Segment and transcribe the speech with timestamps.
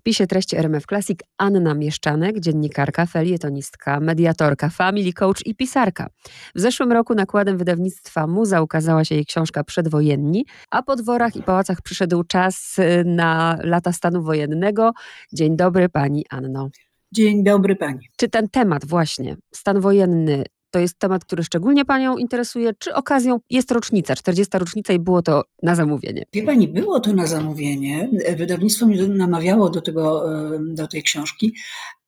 [0.00, 6.06] spisie treści RMF Classic Anna Mieszczanek, dziennikarka, felietonistka, mediatorka, family coach i pisarka.
[6.54, 11.42] W zeszłym roku nakładem wydawnictwa Muza ukazała się jej książka Przedwojenni, a po dworach i
[11.42, 14.92] pałacach przyszedł czas y, na lata stanu wojennego.
[15.32, 16.68] Dzień dobry pani Anno.
[17.12, 18.08] Dzień dobry pani.
[18.16, 23.40] Czy ten temat właśnie, stan wojenny, to jest temat, który szczególnie Panią interesuje, czy okazją
[23.50, 24.58] jest rocznica, 40.
[24.58, 26.24] rocznica i było to na zamówienie?
[26.32, 28.08] Wie Pani, było to na zamówienie.
[28.36, 30.24] Wydawnictwo mnie namawiało do, tego,
[30.60, 31.54] do tej książki,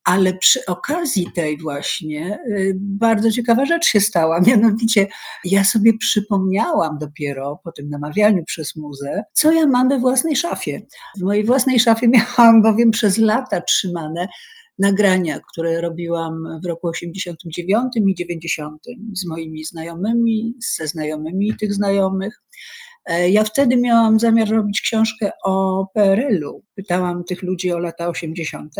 [0.05, 4.41] ale przy okazji tej właśnie y, bardzo ciekawa rzecz się stała.
[4.47, 5.07] Mianowicie
[5.45, 10.81] ja sobie przypomniałam dopiero po tym namawianiu przez muzę, co ja mam we własnej szafie.
[11.19, 12.09] W mojej własnej szafie
[12.39, 14.29] miałam bowiem przez lata trzymane
[14.79, 18.83] nagrania, które robiłam w roku 89 i 90
[19.15, 22.43] z moimi znajomymi, ze znajomymi tych znajomych.
[23.05, 26.63] E, ja wtedy miałam zamiar robić książkę o PRL-u.
[26.75, 28.75] Pytałam tych ludzi o lata 80.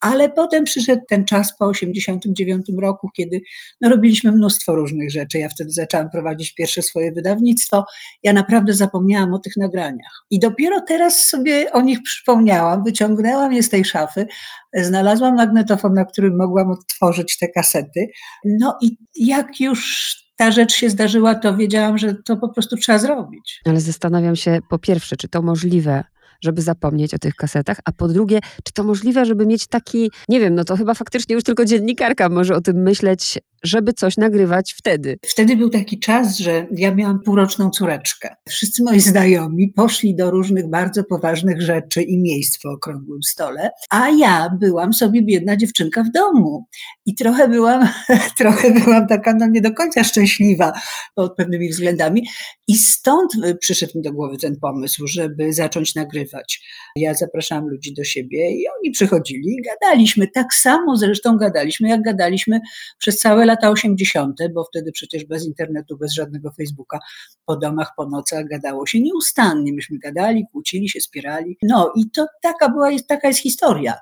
[0.00, 3.40] Ale potem przyszedł ten czas po 89 roku, kiedy
[3.80, 5.38] no, robiliśmy mnóstwo różnych rzeczy.
[5.38, 7.84] Ja wtedy zaczęłam prowadzić pierwsze swoje wydawnictwo.
[8.22, 10.24] Ja naprawdę zapomniałam o tych nagraniach.
[10.30, 14.26] I dopiero teraz sobie o nich przypomniałam, wyciągnęłam je z tej szafy,
[14.74, 18.08] znalazłam magnetofon, na którym mogłam odtworzyć te kasety.
[18.44, 22.98] No i jak już ta rzecz się zdarzyła, to wiedziałam, że to po prostu trzeba
[22.98, 23.60] zrobić.
[23.64, 26.04] Ale zastanawiam się po pierwsze, czy to możliwe,
[26.40, 30.40] żeby zapomnieć o tych kasetach, a po drugie, czy to możliwe, żeby mieć taki, nie
[30.40, 34.74] wiem, no to chyba faktycznie już tylko dziennikarka może o tym myśleć, żeby coś nagrywać
[34.78, 35.18] wtedy.
[35.24, 38.34] Wtedy był taki czas, że ja miałam półroczną córeczkę.
[38.48, 44.10] Wszyscy moi znajomi poszli do różnych bardzo poważnych rzeczy i miejsc w okrągłym stole, a
[44.10, 46.66] ja byłam sobie biedna dziewczynka w domu.
[47.06, 47.88] I trochę byłam,
[48.38, 50.72] trochę byłam taka no nie do końca szczęśliwa
[51.14, 52.26] pod pewnymi względami.
[52.68, 56.60] I stąd przyszedł mi do głowy ten pomysł, żeby zacząć nagrywać.
[56.96, 60.28] Ja zapraszałam ludzi do siebie i oni przychodzili i gadaliśmy.
[60.34, 62.60] Tak samo zresztą gadaliśmy, jak gadaliśmy
[62.98, 66.98] przez całe lata 80., bo wtedy przecież bez internetu, bez żadnego Facebooka,
[67.44, 69.72] po domach, po nocach gadało się nieustannie.
[69.72, 71.58] Myśmy gadali, kłócili się, spierali.
[71.62, 73.94] No i to taka była, taka jest historia.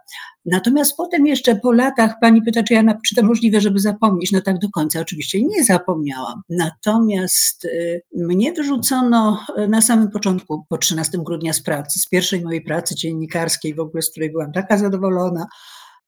[0.47, 4.33] Natomiast potem jeszcze po latach pani pyta, czy, ja, czy to możliwe, żeby zapomnieć.
[4.33, 6.43] No tak do końca oczywiście nie zapomniałam.
[6.49, 12.43] Natomiast y, mnie wyrzucono y, na samym początku, po 13 grudnia z pracy, z pierwszej
[12.43, 15.47] mojej pracy dziennikarskiej w ogóle, z której byłam taka zadowolona.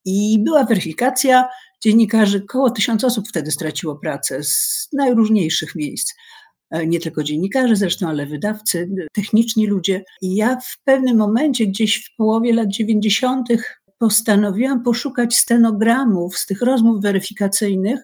[0.06, 1.49] I była weryfikacja
[1.83, 6.15] dziennikarzy, koło tysiąc osób wtedy straciło pracę z najróżniejszych miejsc.
[6.71, 10.05] E, nie tylko dziennikarze zresztą, ale wydawcy, techniczni ludzie.
[10.22, 13.49] I ja w pewnym momencie, gdzieś w połowie lat 90.,
[13.99, 18.00] postanowiłam poszukać stenogramów z tych rozmów weryfikacyjnych,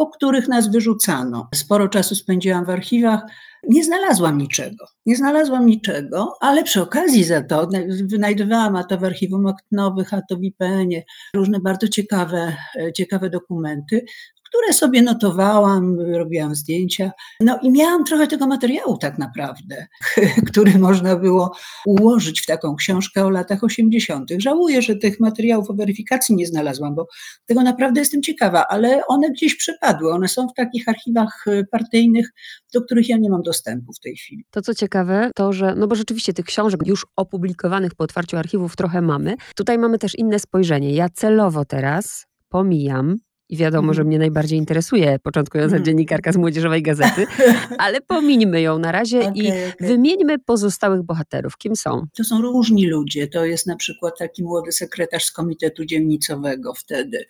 [0.00, 1.48] po których nas wyrzucano.
[1.54, 3.20] Sporo czasu spędziłam w archiwach,
[3.68, 4.86] nie znalazłam niczego.
[5.06, 7.68] Nie znalazłam niczego, ale przy okazji za to
[8.04, 11.02] wynajdowałam a to w archiwum nowych, a to w IPN-ie
[11.34, 14.04] różne bardzo ciekawe, e, ciekawe dokumenty,
[14.50, 17.10] które sobie notowałam, robiłam zdjęcia.
[17.40, 19.86] No i miałam trochę tego materiału tak naprawdę,
[20.50, 21.52] który można było
[21.86, 24.30] ułożyć w taką książkę o latach 80.
[24.38, 27.06] Żałuję, że tych materiałów o weryfikacji nie znalazłam, bo
[27.46, 30.12] tego naprawdę jestem ciekawa, ale one gdzieś przepadły.
[30.12, 32.28] One są w takich archiwach e, partyjnych,
[32.74, 34.44] do których ja nie mam dostępu w tej chwili.
[34.50, 38.76] To co ciekawe, to że, no bo rzeczywiście tych książek już opublikowanych po otwarciu archiwów
[38.76, 39.36] trochę mamy.
[39.54, 40.94] Tutaj mamy też inne spojrzenie.
[40.94, 43.16] Ja celowo teraz pomijam
[43.50, 44.08] i wiadomo, że mhm.
[44.08, 45.84] mnie najbardziej interesuje początkująca mm.
[45.84, 47.26] dziennikarka z Młodzieżowej Gazety,
[47.78, 49.72] ale pomińmy ją na razie okay, i okay.
[49.80, 51.56] wymieńmy pozostałych bohaterów.
[51.58, 52.06] Kim są?
[52.16, 53.28] To są różni ludzie.
[53.28, 57.26] To jest na przykład taki młody sekretarz z Komitetu Dzielnicowego wtedy,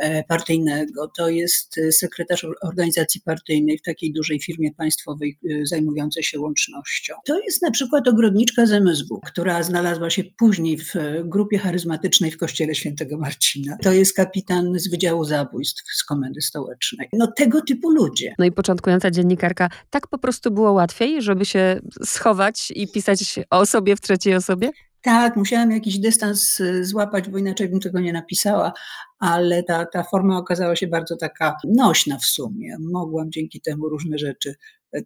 [0.00, 1.10] e, partyjnego.
[1.16, 7.14] To jest e, sekretarz organizacji partyjnej w takiej dużej firmie państwowej e, zajmującej się łącznością.
[7.24, 12.36] To jest na przykład ogrodniczka z MSW, która znalazła się później w grupie charyzmatycznej w
[12.36, 13.76] Kościele Świętego Marcina.
[13.82, 17.08] To jest kapitan z Wydziału Zabójstw zabójstw z komendy stołecznej.
[17.12, 18.34] No tego typu ludzie.
[18.38, 23.66] No i początkująca dziennikarka, tak po prostu było łatwiej, żeby się schować i pisać o
[23.66, 24.70] sobie w trzeciej osobie?
[25.02, 28.72] Tak, musiałam jakiś dystans y, złapać, bo inaczej bym tego nie napisała,
[29.18, 32.76] ale ta, ta forma okazała się bardzo taka nośna w sumie.
[32.80, 34.54] Mogłam dzięki temu różne rzeczy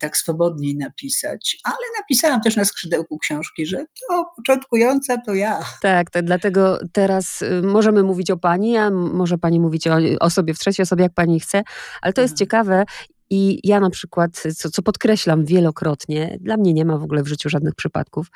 [0.00, 5.60] tak swobodniej napisać, ale napisałam też na skrzydełku książki, że to początkująca to ja.
[5.82, 10.30] Tak, to dlatego teraz y, możemy mówić o pani, a może pani mówić o, o
[10.30, 11.62] sobie w trzeciej osobie, jak pani chce,
[12.02, 12.38] ale to jest mhm.
[12.38, 12.84] ciekawe
[13.30, 17.26] i ja na przykład, co, co podkreślam wielokrotnie, dla mnie nie ma w ogóle w
[17.26, 18.26] życiu żadnych przypadków,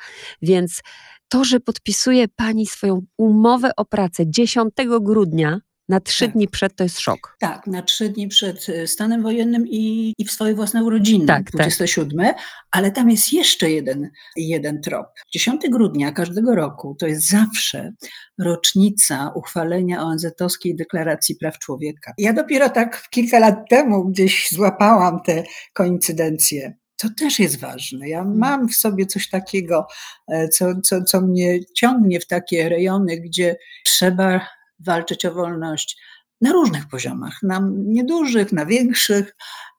[0.41, 0.81] więc
[1.27, 6.33] to, że podpisuje pani swoją umowę o pracę 10 grudnia na trzy tak.
[6.33, 7.37] dni przed to jest szok.
[7.39, 11.51] Tak, na trzy dni przed y, stanem wojennym i, i w swoje własne urodziny, tak,
[11.51, 12.37] 27, tak.
[12.71, 15.07] ale tam jest jeszcze jeden, jeden trop.
[15.33, 17.93] 10 grudnia każdego roku to jest zawsze
[18.39, 22.13] rocznica uchwalenia ONZ-owskiej Deklaracji Praw Człowieka.
[22.17, 25.43] Ja dopiero tak kilka lat temu gdzieś złapałam te
[25.73, 26.77] koincydencje.
[26.97, 28.09] To też jest ważne.
[28.09, 28.37] Ja mm.
[28.37, 29.87] mam w sobie coś takiego,
[30.27, 33.55] e, co, co, co mnie ciągnie w takie rejony, gdzie
[33.85, 34.41] trzeba
[34.79, 36.01] walczyć o wolność
[36.41, 39.35] na różnych poziomach, na niedużych, na większych,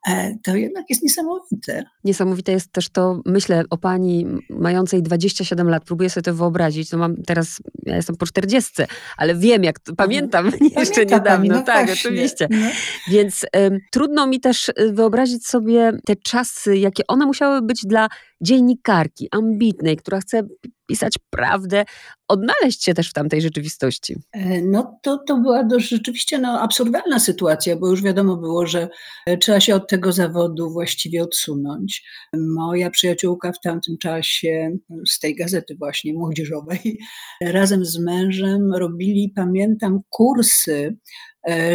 [0.09, 1.85] E, to jednak jest niesamowite.
[2.05, 6.99] Niesamowite jest też to, myślę o pani mającej 27 lat, próbuję sobie to wyobrazić, no
[6.99, 8.73] mam teraz, ja jestem po 40,
[9.17, 12.11] ale wiem, jak, pamiętam Pamięta jeszcze niedawno, pani, no tak, właśnie.
[12.11, 12.47] oczywiście.
[12.51, 12.67] No.
[13.09, 18.09] Więc um, trudno mi też y, wyobrazić sobie te czasy, jakie one musiały być dla
[18.41, 20.43] dziennikarki ambitnej, która chce
[20.89, 21.85] pisać prawdę,
[22.29, 24.17] odnaleźć się też w tamtej rzeczywistości.
[24.33, 28.89] E, no to, to była dość rzeczywiście no, absurdalna sytuacja, bo już wiadomo było, że
[29.27, 32.05] e, trzeba się od tego zawodu właściwie odsunąć.
[32.37, 34.77] Moja przyjaciółka w tamtym czasie
[35.07, 36.99] z tej gazety właśnie młodzieżowej
[37.43, 40.97] razem z mężem robili, pamiętam, kursy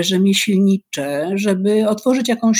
[0.01, 2.59] rzemieślnicze, żeby otworzyć jakąś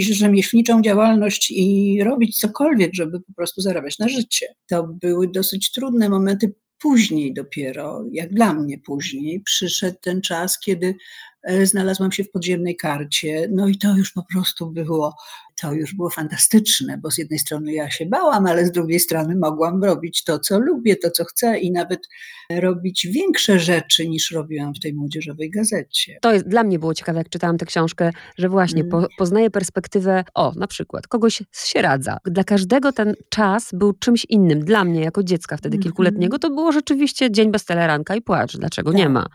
[0.00, 4.46] rzemieślniczą działalność i robić cokolwiek, żeby po prostu zarabiać na życie.
[4.68, 6.54] To były dosyć trudne momenty.
[6.78, 10.94] Później dopiero, jak dla mnie później, przyszedł ten czas, kiedy e,
[11.64, 13.48] znalazłam się w podziemnej karcie.
[13.50, 15.14] No i to już po prostu było
[15.60, 19.36] to już było fantastyczne, bo z jednej strony ja się bałam, ale z drugiej strony
[19.36, 22.08] mogłam robić to, co lubię, to, co chcę i nawet
[22.50, 26.18] robić większe rzeczy niż robiłam w tej młodzieżowej gazecie.
[26.20, 28.90] To jest, dla mnie było ciekawe, jak czytałam tę książkę, że właśnie mm.
[28.90, 32.18] po, poznaję perspektywę, o, na przykład, kogoś z Sieradza.
[32.24, 34.64] Dla każdego ten czas był czymś innym.
[34.64, 35.82] Dla mnie, jako dziecka wtedy mm -hmm.
[35.82, 38.56] kilkuletniego, to było rzeczywiście dzień bez teleranka i płacz.
[38.56, 38.98] Dlaczego tak.
[38.98, 39.26] nie ma?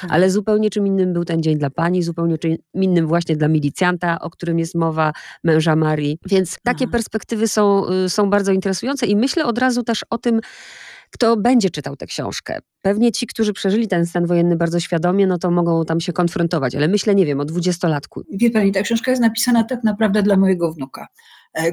[0.00, 0.10] Tak.
[0.12, 4.18] Ale zupełnie czym innym był ten dzień dla pani, zupełnie czym innym właśnie dla milicjanta,
[4.20, 5.12] o którym jest mowa,
[5.44, 6.18] męża Marii.
[6.26, 6.90] Więc takie mhm.
[6.90, 10.40] perspektywy są, y, są bardzo interesujące i myślę od razu też o tym,
[11.10, 12.58] kto będzie czytał tę książkę.
[12.82, 16.74] Pewnie ci, którzy przeżyli ten stan wojenny bardzo świadomie, no to mogą tam się konfrontować,
[16.74, 18.22] ale myślę, nie wiem, o dwudziestolatku.
[18.32, 21.06] Wie pani, ta książka jest napisana tak naprawdę dla mojego wnuka,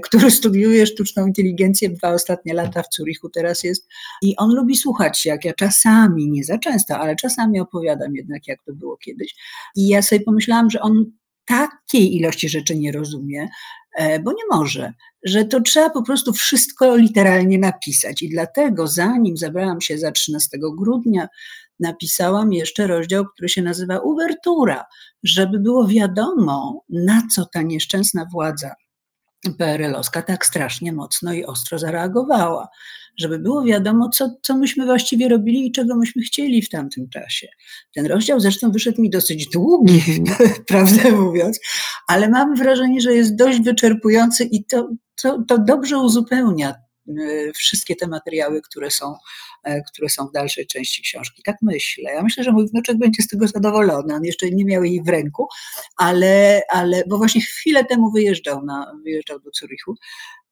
[0.04, 3.88] który studiuje sztuczną inteligencję dwa ostatnie lata w Zurichu teraz jest
[4.22, 8.64] i on lubi słuchać, jak ja czasami, nie za często, ale czasami opowiadam jednak, jak
[8.64, 9.36] to było kiedyś.
[9.76, 11.06] I ja sobie pomyślałam, że on
[11.46, 13.48] takiej ilości rzeczy nie rozumie,
[13.94, 14.94] E, bo nie może,
[15.24, 18.22] że to trzeba po prostu wszystko literalnie napisać.
[18.22, 21.28] I dlatego, zanim zabrałam się za 13 grudnia,
[21.80, 24.86] napisałam jeszcze rozdział, który się nazywa Uwertura,
[25.24, 28.72] żeby było wiadomo, na co ta nieszczęsna władza
[29.57, 32.68] PRL-owska tak strasznie mocno i ostro zareagowała
[33.18, 37.48] żeby było wiadomo, co, co myśmy właściwie robili i czego myśmy chcieli w tamtym czasie.
[37.95, 40.50] Ten rozdział zresztą wyszedł mi dosyć długi, mhm.
[40.68, 41.60] prawdę mówiąc,
[42.07, 44.90] ale mam wrażenie, że jest dość wyczerpujący i to,
[45.22, 46.74] to, to dobrze uzupełnia
[47.56, 49.16] wszystkie te materiały, które są,
[49.64, 51.42] e, które są w dalszej części książki.
[51.46, 52.14] Tak myślę.
[52.14, 54.16] Ja myślę, że mój wnuczek będzie z tego zadowolony.
[54.16, 55.48] On jeszcze nie miał jej w ręku,
[55.98, 59.96] ale, ale bo właśnie chwilę temu wyjeżdżał, na, wyjeżdżał do Zurichu.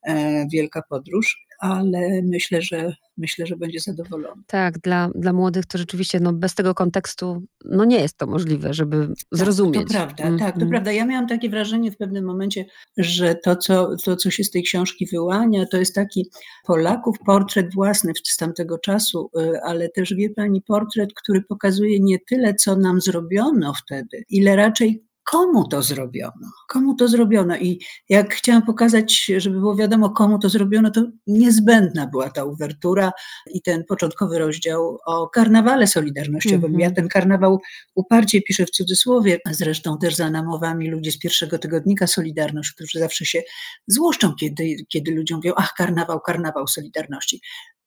[0.03, 4.41] E, wielka podróż ale myślę, że myślę, że będzie zadowolony.
[4.47, 8.73] Tak, dla, dla młodych to rzeczywiście no, bez tego kontekstu no, nie jest to możliwe,
[8.73, 9.87] żeby tak, zrozumieć.
[9.87, 10.69] To prawda, mm, tak, to mm.
[10.69, 10.91] prawda.
[10.91, 12.65] Ja miałam takie wrażenie w pewnym momencie,
[12.97, 16.29] że to co, to, co się z tej książki wyłania, to jest taki
[16.65, 22.19] Polaków portret własny z tamtego czasu, y, ale też wie pani, portret, który pokazuje nie
[22.19, 26.51] tyle, co nam zrobiono wtedy, ile raczej komu to zrobiono.
[26.68, 27.57] Komu to zrobiono.
[27.57, 33.11] I jak chciałam pokazać, żeby było wiadomo, komu to zrobiono, to niezbędna była ta uwertura
[33.54, 36.66] i ten początkowy rozdział o karnawale solidarnościowym.
[36.66, 36.81] Mm -hmm.
[36.81, 37.59] Ja ten karnawał
[37.95, 43.25] uparcie piszę w cudzysłowie, zresztą też za namowami ludzi z pierwszego tygodnika Solidarność, którzy zawsze
[43.25, 43.42] się
[43.87, 47.42] złoszczą, kiedy, kiedy ludziom mówią, ach, karnawał, karnawał Solidarności.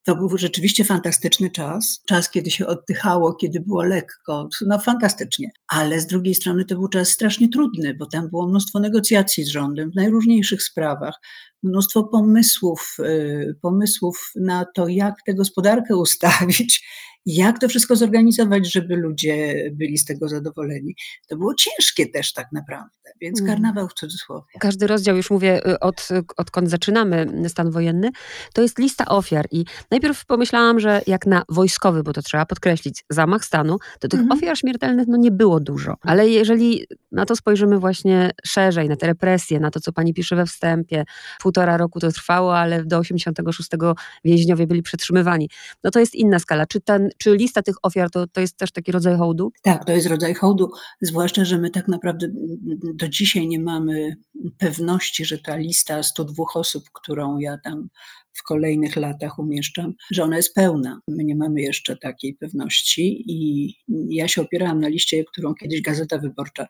[0.05, 2.03] To był rzeczywiście fantastyczny czas.
[2.07, 4.49] Czas, kiedy się oddychało, kiedy było lekko.
[4.67, 5.51] No fantastycznie.
[5.69, 9.49] Ale z drugiej strony to był czas strasznie trudny, bo tam było mnóstwo negocjacji z
[9.49, 11.21] rządem w najróżniejszych sprawach,
[11.63, 16.85] mnóstwo pomysłów, y, pomysłów na to, jak tę gospodarkę ustawić,
[17.27, 20.95] jak to wszystko zorganizować, żeby ludzie byli z tego zadowoleni.
[21.29, 23.53] To było ciężkie też tak naprawdę, więc mm.
[23.53, 24.47] karnawał w cudzysłowie.
[24.61, 28.11] Każdy rozdział, już mówię, y, od, odkąd zaczynamy stan wojenny,
[28.53, 33.05] to jest lista ofiar i najpierw pomyślałam, że jak na wojskowy, bo to trzeba podkreślić,
[33.11, 34.33] zamach stanu, to tych -hmm.
[34.33, 35.97] ofiar śmiertelnych no nie było dużo.
[36.01, 40.37] Ale jeżeli na to spojrzymy właśnie szerzej, na te represje, na to, co pani pisze
[40.37, 41.05] we wstępie,
[41.43, 43.71] półtora roku to trwało, ale do 86
[44.25, 45.51] więźniowie byli przetrzymywani.
[45.85, 46.67] No to jest inna skala.
[46.67, 49.53] Czy, ten, czy lista tych ofiar to, to jest też taki rodzaj hołdu?
[49.63, 52.29] Tak, to jest rodzaj hołdu, zwłaszcza, że my tak naprawdę
[52.95, 54.17] do dzisiaj nie mamy
[54.59, 57.89] pewności, że ta lista 102 osób, którą ja tam
[58.33, 61.01] w kolejnych latach umieszczam, że ona jest pełna.
[61.09, 66.19] My nie mamy jeszcze takiej pewności i ja się opierałam na liście, którą kiedyś Gazeta
[66.19, 66.67] Wyborcza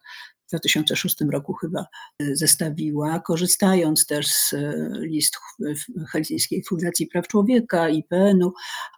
[0.59, 1.87] w 2006 roku chyba
[2.19, 5.37] e, zestawiła, korzystając też z e, list
[6.11, 8.53] Helsińskiej Fundacji Praw Człowieka, IPN-u,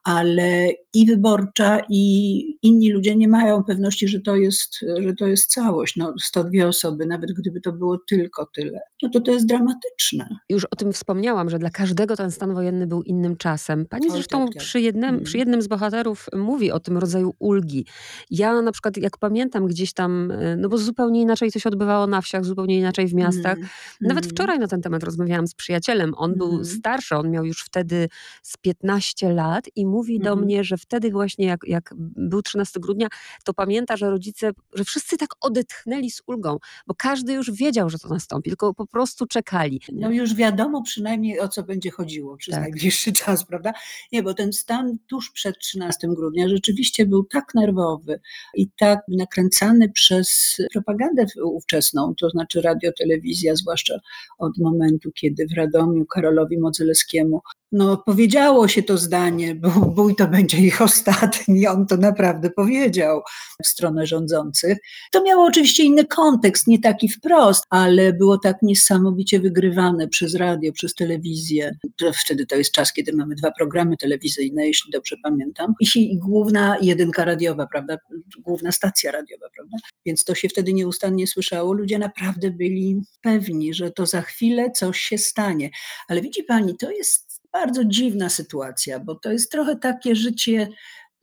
[0.04, 5.50] ale i wyborcza, i inni ludzie nie mają pewności, że to jest, że to jest
[5.50, 5.96] całość.
[5.96, 10.28] No, 102 osoby, nawet gdyby to było tylko tyle, no to to jest dramatyczne.
[10.48, 13.86] Już o tym wspomniałam, że dla każdego ten stan wojenny był innym czasem.
[13.86, 14.62] Pani zresztą tak, tak.
[14.62, 15.24] Przy, jednym, mm.
[15.24, 17.86] przy jednym z bohaterów mówi o tym rodzaju ulgi.
[18.30, 22.20] Ja na przykład, jak pamiętam gdzieś tam, no bo zupełnie inaczej to się odbywało na
[22.20, 23.56] wsiach, zupełnie inaczej w miastach.
[23.56, 23.68] Mm.
[24.00, 24.34] Nawet mm.
[24.34, 26.14] wczoraj na ten temat rozmawiałam z przyjacielem.
[26.16, 26.64] On był mm.
[26.64, 28.08] starszy, on miał już wtedy
[28.42, 30.44] z 15 lat i mówi do mhm.
[30.44, 33.08] mnie, że wtedy właśnie jak, jak był 13 grudnia,
[33.44, 37.98] to pamięta, że rodzice, że wszyscy tak odetchnęli z ulgą, bo każdy już wiedział, że
[37.98, 39.80] to nastąpi, tylko po prostu czekali.
[39.92, 42.62] No już wiadomo przynajmniej o co będzie chodziło przez tak.
[42.62, 43.72] najbliższy czas, prawda?
[44.12, 48.20] Nie, bo ten stan tuż przed 13 grudnia rzeczywiście był tak nerwowy
[48.54, 54.00] i tak nakręcany przez propagandę ówczesną, to znaczy radio, telewizja, zwłaszcza
[54.38, 57.40] od momentu, kiedy w Radomiu Karolowi Modzelewskiemu
[57.72, 63.22] no, powiedziało się to zdanie, bo bój to będzie ich ostatni, on to naprawdę powiedział
[63.64, 64.78] w stronę rządzących.
[65.12, 70.72] To miało oczywiście inny kontekst, nie taki wprost, ale było tak niesamowicie wygrywane przez radio,
[70.72, 71.76] przez telewizję.
[72.24, 77.24] Wtedy to jest czas, kiedy mamy dwa programy telewizyjne, jeśli dobrze pamiętam, i główna jedynka
[77.24, 77.96] radiowa, prawda,
[78.38, 81.72] główna stacja radiowa, prawda, więc to się wtedy nieustannie słyszało.
[81.72, 85.70] Ludzie naprawdę byli pewni, że to za chwilę coś się stanie.
[86.08, 87.25] Ale widzi pani, to jest
[87.60, 90.68] bardzo dziwna sytuacja, bo to jest trochę takie życie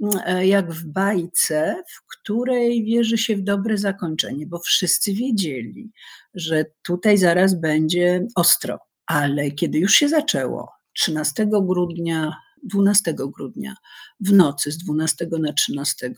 [0.01, 5.91] mm, e, jak w bajce, w której wierzy się w dobre zakończenie, bo wszyscy wiedzieli,
[6.33, 8.79] że tutaj zaraz będzie ostro.
[9.05, 13.75] Ale kiedy już się zaczęło, 13 grudnia 12 grudnia
[14.19, 16.13] w nocy z 12 na 13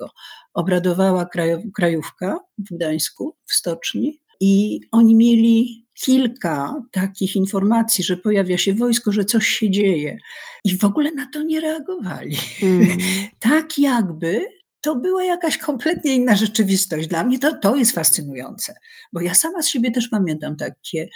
[0.54, 1.30] obradowała
[1.76, 9.12] krajówka w Gdańsku, w stoczni, i oni mieli kilka takich informacji, że pojawia się wojsko,
[9.12, 10.18] że coś się dzieje.
[10.64, 12.38] I w ogóle na to nie reagowali.
[12.64, 12.98] Mm.
[13.40, 14.46] tak jakby
[14.82, 17.08] to była jakaś kompletnie inna rzeczywistość.
[17.08, 18.74] Dla mnie to, to jest fascynujące,
[19.14, 21.08] bo ja sama z siebie też pamiętam takie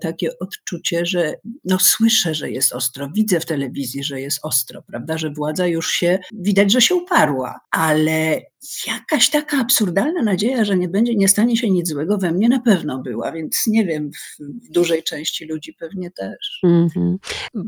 [0.00, 1.34] takie odczucie, że
[1.64, 5.90] no słyszę, że jest ostro, widzę w telewizji, że jest ostro, prawda, że władza już
[5.90, 8.40] się, widać, że się uparła, ale
[8.86, 12.60] jakaś taka absurdalna nadzieja, że nie będzie, nie stanie się nic złego we mnie na
[12.60, 16.60] pewno była, więc nie wiem, w, w dużej części ludzi pewnie też.
[16.64, 17.16] Mm-hmm.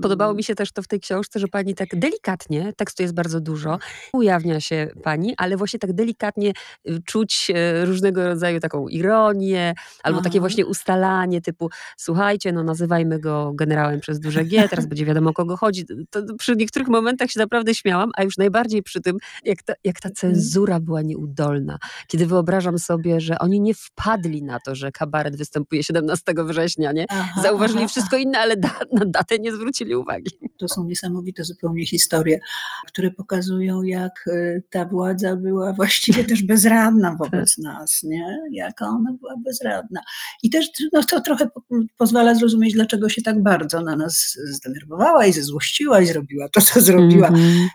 [0.02, 3.40] Podobało mi się też to w tej książce, że pani tak delikatnie, tekstu jest bardzo
[3.40, 3.78] dużo,
[4.12, 6.52] ujawnia się pani, ale właśnie tak delikatnie
[6.88, 10.24] y, czuć y, różnego rodzaju taką ironię, albo Aha.
[10.24, 15.30] takie właśnie ustalanie typu słuchajcie, no nazywajmy go generałem przez duże G, teraz będzie wiadomo
[15.30, 15.84] o kogo chodzi.
[16.10, 20.00] To przy niektórych momentach się naprawdę śmiałam, a już najbardziej przy tym, jak ta, jak
[20.00, 21.78] ta cenzura była nieudolna.
[22.06, 27.06] Kiedy wyobrażam sobie, że oni nie wpadli na to, że kabaret występuje 17 września, nie?
[27.08, 27.88] Aha, Zauważyli aha.
[27.88, 30.30] wszystko inne, ale da, na datę nie zwrócili uwagi.
[30.58, 32.40] To są niesamowite zupełnie historie,
[32.86, 37.64] które pokazują, jak y, ta władza była właściwie też bezradna wobec tak.
[37.64, 38.38] nas, nie?
[38.50, 40.00] Jaka ona była bezradna.
[40.42, 41.48] I też no, to trochę
[41.96, 46.80] pozwala zrozumieć, dlaczego się tak bardzo na nas zdenerwowała i zezłościła i zrobiła to, co
[46.80, 47.30] zrobiła.
[47.30, 47.68] Mm-hmm.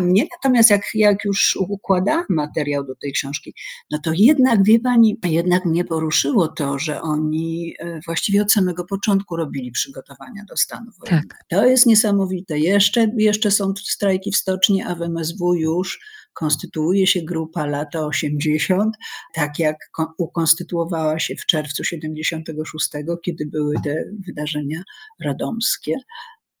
[0.00, 3.54] Mnie natomiast, jak, jak już układałam materiał do tej książki,
[3.90, 8.84] no to jednak, wie pani, jednak mnie poruszyło to, że oni e, właściwie od samego
[8.84, 11.28] początku robili przygotowania do stanu wojennego.
[11.28, 11.44] Tak.
[11.48, 12.58] To jest niesamowite.
[12.58, 16.00] Jeszcze, jeszcze są strajki w stoczni, a w MSW już
[16.32, 18.96] konstytuuje się grupa lata 80,
[19.34, 19.76] tak jak
[20.18, 22.88] ukonstytuowała się w czerwcu 76,
[23.24, 24.82] kiedy były te wydarzenia
[25.24, 25.96] radomskie.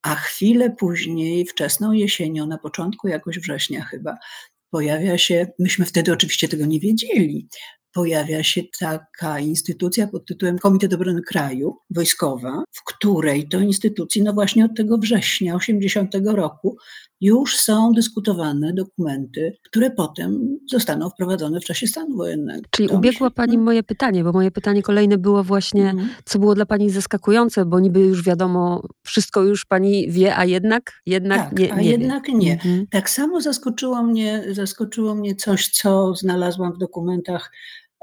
[0.02, 4.16] A chwilę później, wczesną jesienią, na początku jakoś września chyba,
[4.70, 7.48] pojawia się, myśmy wtedy oczywiście tego nie wiedzieli,
[7.92, 14.32] pojawia się taka instytucja pod tytułem Komitet Obrony Kraju, wojskowa, w której to instytucji, no
[14.32, 16.76] właśnie od tego września 80 roku,
[17.22, 22.62] już są dyskutowane dokumenty, które potem zostaną wprowadzone w czasie stanu wojennego.
[22.70, 23.34] Czyli to ubiegła się...
[23.34, 26.08] Pani moje pytanie, bo moje pytanie kolejne było właśnie, mhm.
[26.24, 30.92] co było dla Pani zaskakujące, bo niby już wiadomo, wszystko już Pani wie, a jednak,
[31.06, 31.90] jednak tak, nie, nie a wie.
[31.90, 32.52] jednak nie.
[32.52, 32.86] Mhm.
[32.90, 37.50] Tak samo zaskoczyło mnie, zaskoczyło mnie coś, co znalazłam w dokumentach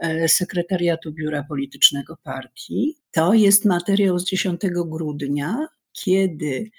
[0.02, 2.96] E, sekretariatu Biura Politycznego Partii.
[3.12, 6.70] To jest materiał z 10 grudnia kiedy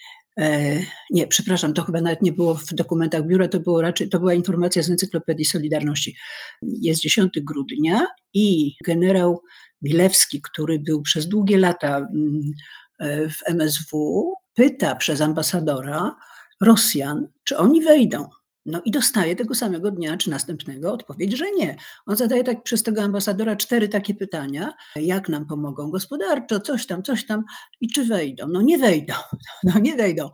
[1.10, 4.34] nie, przepraszam, to chyba nawet nie było w dokumentach biura, to było raczej, to była
[4.34, 6.16] informacja z Encyklopedii Solidarności.
[6.62, 9.42] Jest 10 grudnia i generał
[9.82, 12.52] Milewski, który był przez długie lata mm,
[12.98, 16.16] e, w MSW, pyta przez ambasadora
[16.60, 18.28] Rosjan, czy oni wejdą.
[18.70, 21.76] No i dostaje tego samego dnia czy następnego odpowiedź, że nie.
[22.06, 27.02] On zadaje tak przez tego ambasadora cztery takie pytania, jak nam pomogą gospodarczo, coś tam,
[27.02, 27.44] coś tam
[27.80, 28.46] i czy wejdą.
[28.48, 29.14] No nie wejdą,
[29.64, 30.30] no nie wejdą.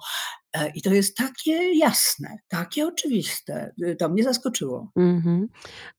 [0.57, 3.75] E, I to jest takie jasne, takie oczywiste.
[3.99, 4.93] To mnie zaskoczyło.
[4.99, 5.47] Mm-hmm.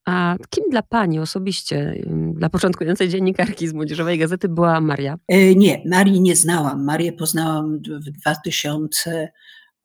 [0.06, 2.04] A kim dla Pani osobiście,
[2.34, 5.16] dla początkującej dziennikarki z Młodzieżowej Gazety była Maria?
[5.28, 6.86] E, nie, Marii nie znałam.
[6.86, 9.30] Marię poznałam w 2000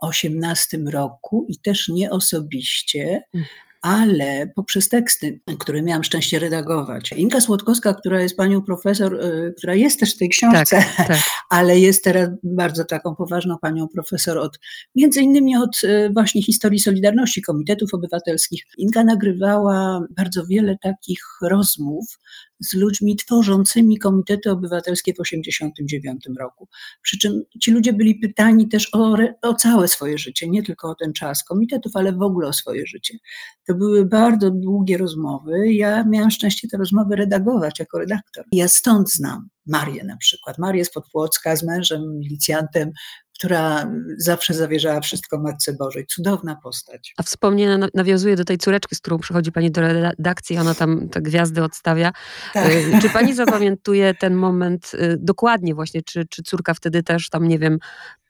[0.03, 3.47] 2018 roku i też nie osobiście, mm.
[3.83, 7.13] ale poprzez teksty, które miałam szczęście redagować.
[7.13, 11.19] Inka Słodkowska, która jest panią profesor, y, która jest też w tej książce, tak, tak.
[11.51, 14.59] ale jest teraz bardzo taką poważną panią profesor od,
[14.95, 18.65] między innymi od y, właśnie historii Solidarności, Komitetów Obywatelskich.
[18.79, 22.19] Inka nagrywała bardzo wiele takich rozmów
[22.65, 26.69] z ludźmi tworzącymi Komitety Obywatelskie w 1989 roku.
[27.03, 30.95] Przy czym ci ludzie byli pytani też o, o całe swoje życie, nie tylko o
[30.95, 33.19] ten czas komitetów, ale w ogóle o swoje życie.
[33.67, 35.73] To były bardzo długie rozmowy.
[35.73, 38.45] Ja miałam szczęście te rozmowy redagować jako redaktor.
[38.53, 40.59] Ja stąd znam Marię na przykład.
[40.59, 42.93] Marię z Podpłocka z mężem, milicjantem,
[43.39, 46.07] która zawsze zawierzała wszystko Matce Bożej.
[46.07, 47.15] Cudowna postać.
[47.17, 51.23] A wspomnienia nawiązuje do tej córeczki, z którą przychodzi pani do redakcji, ona tam te
[51.23, 52.13] gwiazdy odstawia.
[52.53, 52.73] Tak.
[52.73, 57.49] Y, czy pani zapamiętuje ten moment y, dokładnie właśnie, czy, czy córka wtedy też tam,
[57.49, 57.79] nie wiem,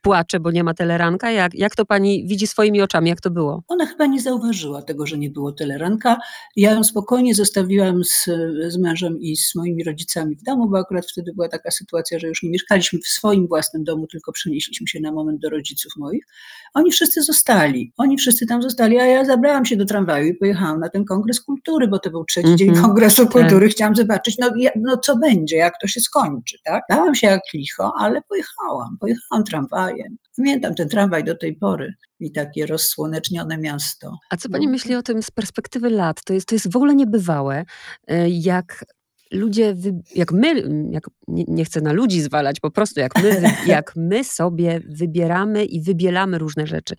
[0.02, 1.30] płacze, bo nie ma teleranka?
[1.30, 3.62] Jak, jak to pani widzi swoimi oczami, jak to było?
[3.68, 6.18] Ona chyba nie zauważyła tego, że nie było teleranka.
[6.56, 8.24] Ja ją spokojnie zostawiłam z,
[8.68, 12.28] z mężem i z moimi rodzicami w domu, bo akurat wtedy była taka sytuacja, że
[12.28, 16.26] już nie mieszkaliśmy w swoim własnym domu, tylko przenieśliśmy się na moment do rodziców moich.
[16.74, 17.92] Oni wszyscy zostali.
[17.96, 21.40] Oni wszyscy tam zostali, a ja zabrałam się do tramwaju i pojechałam na ten kongres
[21.40, 22.58] kultury, bo to był trzeci mm -hmm.
[22.58, 22.86] dzień mhm.
[22.86, 23.32] kongresu tak.
[23.32, 23.68] kultury.
[23.68, 26.82] Chciałam zobaczyć, no, no co będzie, jak to się skończy, tak?
[26.90, 28.96] Dałam się jak licho, ale pojechałam.
[29.00, 29.91] Pojechałam tramwajem.
[30.36, 34.18] Pamiętam ten tramwaj do tej pory i takie rozsłonecznione miasto.
[34.30, 34.72] A co pani no.
[34.72, 36.24] myśli o tym z perspektywy lat?
[36.24, 37.64] To jest, to jest w ogóle niebywałe,
[38.10, 38.84] y, jak
[39.32, 39.76] ludzie,
[40.14, 44.24] jak my, jak, nie, nie, chcę na ludzi zwalać, po prostu jak my, jak my
[44.24, 46.94] sobie wybieramy i wybielamy różne rzeczy.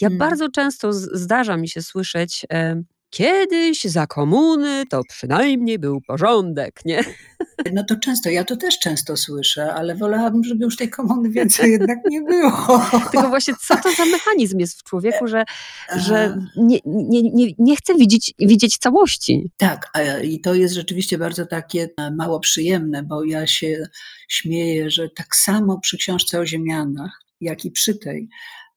[0.00, 0.18] Ja hmm.
[0.18, 7.04] bardzo często zdarza mi się słyszeć, e, Kiedyś za komuny to przynajmniej był porządek, nie?
[7.72, 11.72] No to często, ja to też często słyszę, ale wolałabym, żeby już tej komuny więcej
[11.72, 12.82] jednak nie było.
[13.12, 15.44] Tylko właśnie co to za mechanizm jest w człowieku, że,
[15.96, 19.50] że nie, nie, nie, nie chce widzieć, widzieć całości.
[19.56, 19.92] Tak,
[20.24, 23.86] i to jest rzeczywiście bardzo takie e, mało przyjemne, bo ja się
[24.28, 28.28] śmieję, że tak samo przy książce o ziemianach, jak i przy tej,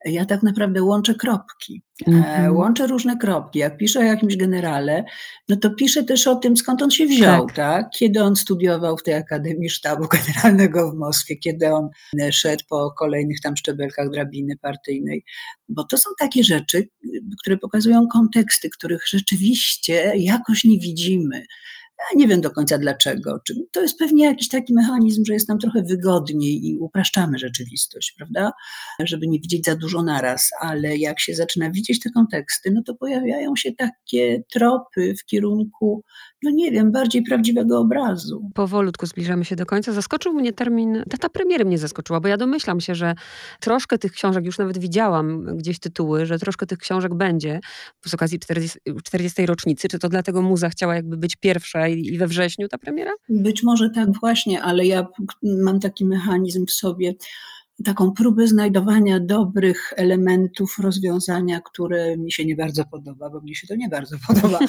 [0.06, 1.82] ja tak naprawdę łączę kropki.
[2.08, 2.56] Mm-hmm.
[2.56, 3.60] Łączę różne kropki.
[3.60, 5.04] Jak piszę o jakimś generale,
[5.50, 7.56] no to piszę też o tym, skąd on się wziął, tak.
[7.56, 7.90] tak?
[7.98, 11.90] Kiedy on studiował w tej Akademii Sztabu Generalnego w Moskwie, kiedy on
[12.22, 15.24] e, szedł po kolejnych tam szczebelkach drabiny partyjnej.
[15.70, 16.88] Bo to są takie rzeczy,
[17.42, 21.46] które pokazują konteksty, których rzeczywiście jakoś nie widzimy.
[22.00, 23.40] Ja nie wiem do końca dlaczego.
[23.72, 28.52] To jest pewnie jakiś taki mechanizm, że jest nam trochę wygodniej i upraszczamy rzeczywistość, prawda?
[29.00, 32.96] Żeby nie widzieć za dużo naraz, ale jak się zaczyna widzieć te konteksty, no to
[32.96, 36.04] pojawiają się takie tropy w kierunku,
[36.44, 38.50] no nie wiem, bardziej prawdziwego obrazu.
[38.54, 39.92] Powolutku zbliżamy się do końca.
[39.92, 43.14] Zaskoczył mnie termin, data premiery mnie zaskoczyła, bo ja domyślam się, że
[43.60, 47.60] troszkę tych książek, już nawet widziałam gdzieś tytuły, że troszkę tych książek będzie
[48.06, 49.88] z okazji 40, 40 rocznicy.
[49.88, 53.12] Czy to dlatego muza chciała jakby być pierwsza i we wrześniu ta premiera?
[53.30, 55.08] Być może tak właśnie, ale ja
[55.44, 57.14] mam taki mechanizm w sobie,
[57.84, 63.68] taką próbę znajdowania dobrych elementów rozwiązania, które mi się nie bardzo podoba, bo mnie się
[63.68, 64.60] to nie bardzo podoba.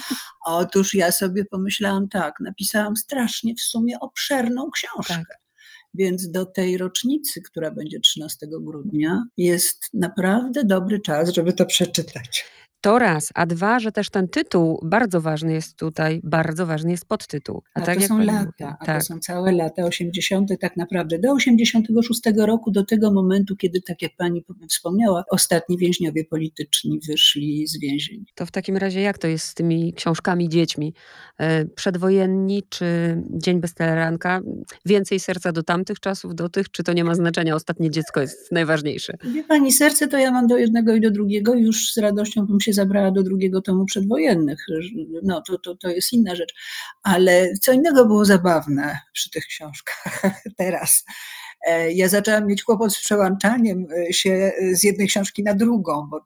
[0.47, 5.15] Otóż ja sobie pomyślałam tak, napisałam strasznie w sumie obszerną książkę.
[5.15, 5.39] Tak.
[5.95, 12.45] Więc do tej rocznicy, która będzie 13 grudnia, jest naprawdę dobry czas, żeby to przeczytać.
[12.81, 17.07] To raz, a dwa, że też ten tytuł bardzo ważny jest tutaj, bardzo ważny jest
[17.09, 17.63] podtytuł.
[17.75, 19.01] A, a tak to są lata, a tak.
[19.01, 20.51] to są całe lata 80.
[20.61, 26.25] tak naprawdę, do 86 roku, do tego momentu, kiedy, tak jak pani wspomniała, ostatni więźniowie
[26.25, 28.25] polityczni wyszli z więzień.
[28.35, 30.95] To w takim razie jak to jest z tymi książkami dziećmi?
[31.39, 32.87] E, przedwojenni czy
[33.31, 34.41] Dzień bez teleranka?
[34.85, 37.55] Więcej serca do tamtych czasów, do tych, czy to nie ma znaczenia?
[37.55, 39.13] Ostatnie dziecko jest najważniejsze.
[39.25, 42.61] Wie pani, serce to ja mam do jednego i do drugiego, już z radością bym
[42.67, 44.67] się zabrała do drugiego tomu przedwojennych.
[45.23, 46.55] No to, to, to jest inna rzecz.
[47.03, 50.23] Ale co innego było zabawne przy tych książkach
[50.59, 51.05] teraz.
[51.67, 56.25] E, ja zaczęłam mieć kłopot z przełączaniem e, się z jednej książki na drugą, bo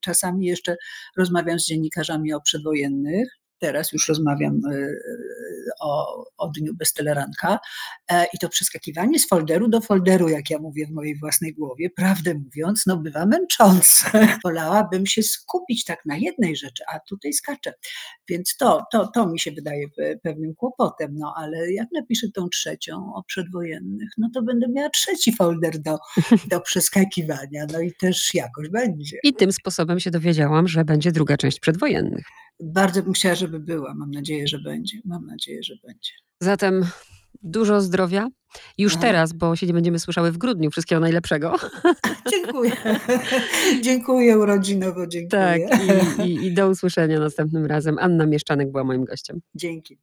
[0.00, 0.76] czasami jeszcze
[1.16, 4.88] rozmawiam z dziennikarzami o przedwojennych Teraz już rozmawiam e, e,
[5.80, 7.58] o, o dniu bestselleranka
[8.10, 11.90] e, i to przeskakiwanie z folderu do folderu, jak ja mówię w mojej własnej głowie,
[11.90, 14.28] prawdę mówiąc, no bywa męczące.
[14.44, 17.74] Wolałabym się skupić tak na jednej rzeczy, a tutaj skaczę.
[18.28, 19.86] Więc to, to, to mi się wydaje
[20.22, 25.32] pewnym kłopotem, no ale jak napiszę tą trzecią o przedwojennych, no to będę miała trzeci
[25.36, 25.98] folder do,
[26.50, 29.18] do przeskakiwania, no i też jakoś będzie.
[29.22, 32.26] I tym sposobem się dowiedziałam, że będzie druga część przedwojennych.
[32.60, 33.94] Bardzo bym chciała, żeby była.
[33.94, 34.98] Mam nadzieję, że będzie.
[35.04, 36.10] Mam nadzieję, że będzie.
[36.40, 36.84] Zatem
[37.42, 38.28] dużo zdrowia.
[38.78, 39.02] Już Aha.
[39.02, 40.70] teraz, bo się nie będziemy słyszały w grudniu.
[40.70, 41.56] Wszystkiego najlepszego.
[42.32, 42.72] Dziękuję.
[43.82, 45.28] dziękuję urodzinowo, dziękuję.
[45.42, 45.60] Tak,
[46.18, 47.96] i, i, i do usłyszenia następnym razem.
[48.00, 49.40] Anna Mieszczanek była moim gościem.
[49.54, 49.98] Dzięki.